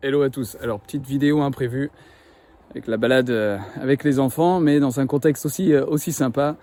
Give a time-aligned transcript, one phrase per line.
[0.00, 0.56] Hello à tous.
[0.62, 1.90] Alors petite vidéo imprévue
[2.70, 6.54] avec la balade euh, avec les enfants, mais dans un contexte aussi euh, aussi sympa.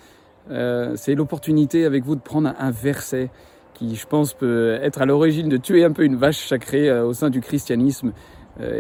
[0.52, 3.30] Euh, c'est l'opportunité avec vous de prendre un, verset
[3.74, 7.12] qui, je pense, peut être à l'origine de tuer un peu une vache sacrée au
[7.12, 8.14] sein du christianisme.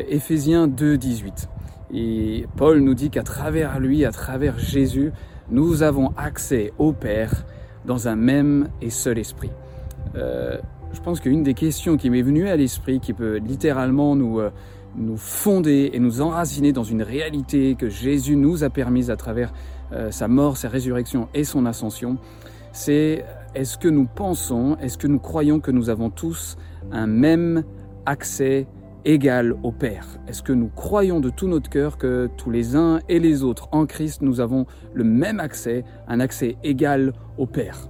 [0.07, 1.49] Éphésiens 2, 18.
[1.93, 5.11] Et Paul nous dit qu'à travers lui, à travers Jésus,
[5.49, 7.45] nous avons accès au Père
[7.83, 9.51] dans un même et seul esprit
[10.95, 14.49] je pense qu'une des questions qui m'est venue à l'esprit, qui peut littéralement nous, euh,
[14.95, 19.53] nous fonder et nous enraciner dans une réalité que Jésus nous a permise à travers
[19.91, 22.17] euh, sa mort, sa résurrection et son ascension,
[22.71, 26.57] c'est est-ce que nous pensons, est-ce que nous croyons que nous avons tous
[26.91, 27.63] un même
[28.05, 28.67] accès
[29.03, 30.07] égal au Père?
[30.27, 33.67] Est-ce que nous croyons de tout notre cœur que tous les uns et les autres
[33.73, 37.89] en Christ, nous avons le même accès, un accès égal au Père?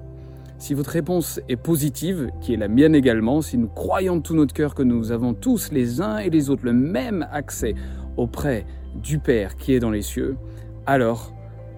[0.58, 4.36] Si votre réponse est positive, qui est la mienne également, si nous croyons de tout
[4.36, 7.76] notre cœur que nous avons tous les uns et les autres le même accès
[8.18, 10.38] auprès du Père qui est dans les cieux,
[10.86, 11.34] alors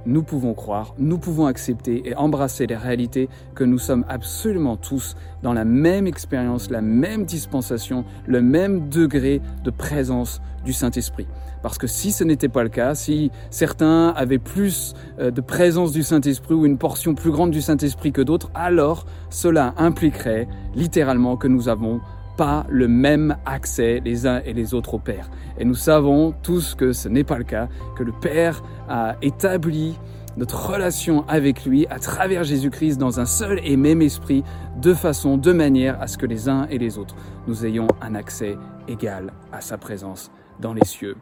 [0.07, 5.15] nous pouvons croire, nous pouvons accepter et embrasser les réalités que nous sommes absolument tous
[5.43, 11.27] dans la même expérience, la même dispensation, le même degré de présence du Saint-Esprit.
[11.61, 15.91] Parce que si ce n'était pas le cas, si certains avaient plus euh, de présence
[15.91, 21.35] du Saint-Esprit ou une portion plus grande du Saint-Esprit que d'autres, alors cela impliquerait littéralement
[21.35, 21.99] que nous avons
[22.37, 25.29] pas le même accès les uns et les autres au Père.
[25.59, 29.97] Et nous savons tous que ce n'est pas le cas, que le Père a établi
[30.37, 34.43] notre relation avec lui à travers Jésus-Christ dans un seul et même esprit,
[34.79, 37.15] de façon, de manière à ce que les uns et les autres,
[37.47, 38.55] nous ayons un accès
[38.87, 41.17] égal à sa présence dans les cieux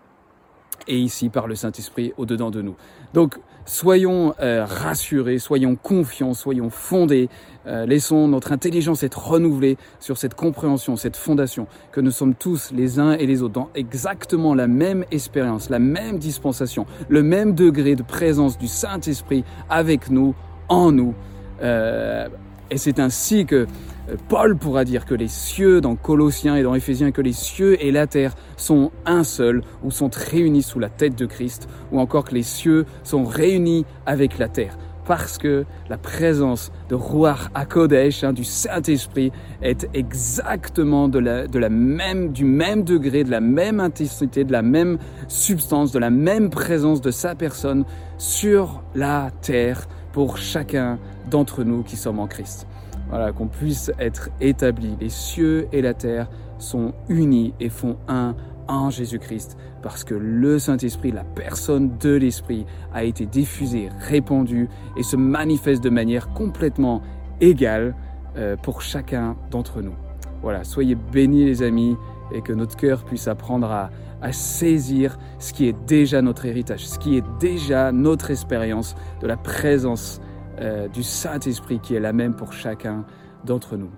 [0.87, 2.75] et ici par le Saint-Esprit au-dedans de nous.
[3.13, 7.29] Donc soyons euh, rassurés, soyons confiants, soyons fondés,
[7.67, 12.71] euh, laissons notre intelligence être renouvelée sur cette compréhension, cette fondation, que nous sommes tous
[12.71, 17.55] les uns et les autres dans exactement la même expérience, la même dispensation, le même
[17.55, 20.35] degré de présence du Saint-Esprit avec nous,
[20.69, 21.15] en nous.
[21.61, 22.27] Euh,
[22.71, 23.67] et c'est ainsi que
[24.09, 27.83] euh, Paul pourra dire que les cieux, dans Colossiens et dans Éphésiens, que les cieux
[27.83, 31.99] et la terre sont un seul, ou sont réunis sous la tête de Christ, ou
[31.99, 34.77] encore que les cieux sont réunis avec la terre.
[35.05, 39.31] Parce que la présence de Ruach HaKodesh, hein, du Saint-Esprit,
[39.61, 44.51] est exactement de la, de la même, du même degré, de la même intensité, de
[44.51, 47.85] la même substance, de la même présence de sa personne
[48.17, 50.97] sur la terre pour chacun
[51.29, 52.67] d'entre nous qui sommes en Christ.
[53.09, 54.95] Voilà, qu'on puisse être établi.
[55.01, 58.33] Les cieux et la terre sont unis et font un
[58.69, 65.03] en Jésus-Christ parce que le Saint-Esprit, la personne de l'Esprit, a été diffusée, répandue et
[65.03, 67.01] se manifeste de manière complètement
[67.41, 67.93] égale
[68.37, 69.95] euh, pour chacun d'entre nous.
[70.41, 71.97] Voilà, soyez bénis les amis
[72.31, 73.89] et que notre cœur puisse apprendre à,
[74.21, 79.27] à saisir ce qui est déjà notre héritage, ce qui est déjà notre expérience de
[79.27, 80.21] la présence
[80.59, 83.05] euh, du Saint-Esprit qui est la même pour chacun
[83.43, 83.91] d'entre nous.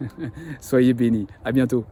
[0.60, 1.26] Soyez bénis.
[1.44, 1.84] À bientôt.